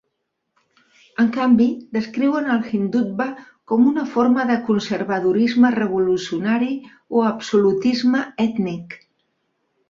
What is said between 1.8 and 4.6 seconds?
descriuen el Hindutva com una forma de